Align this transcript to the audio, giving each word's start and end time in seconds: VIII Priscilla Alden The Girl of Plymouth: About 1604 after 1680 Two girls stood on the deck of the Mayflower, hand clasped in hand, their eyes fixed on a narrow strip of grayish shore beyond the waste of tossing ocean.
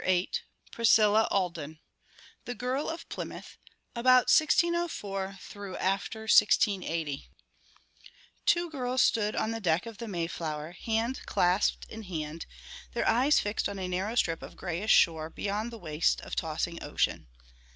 VIII 0.03 0.31
Priscilla 0.71 1.27
Alden 1.29 1.79
The 2.45 2.55
Girl 2.55 2.89
of 2.89 3.07
Plymouth: 3.07 3.59
About 3.95 4.31
1604 4.35 5.37
after 5.79 6.21
1680 6.21 7.29
Two 8.47 8.71
girls 8.71 9.03
stood 9.03 9.35
on 9.35 9.51
the 9.51 9.61
deck 9.61 9.85
of 9.85 9.99
the 9.99 10.07
Mayflower, 10.07 10.71
hand 10.71 11.21
clasped 11.27 11.85
in 11.85 12.01
hand, 12.01 12.47
their 12.93 13.07
eyes 13.07 13.39
fixed 13.39 13.69
on 13.69 13.77
a 13.77 13.87
narrow 13.87 14.15
strip 14.15 14.41
of 14.41 14.55
grayish 14.57 14.91
shore 14.91 15.29
beyond 15.29 15.71
the 15.71 15.77
waste 15.77 16.19
of 16.21 16.35
tossing 16.35 16.81
ocean. 16.83 17.27